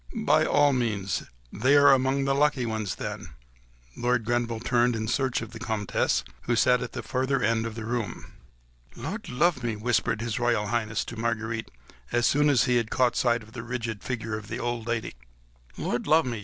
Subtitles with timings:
[0.23, 3.35] "By all means!—They are among the lucky ones then!"
[3.95, 7.75] Lord Grenville turned in search of the Comtesse, who sat at the further end of
[7.75, 8.33] the room.
[8.95, 11.69] "Lud love me!" whispered His Royal Highness to Marguerite,
[12.11, 15.13] as soon as he had caught sight of the rigid figure of the old lady;
[15.77, 16.39] "Lud love me!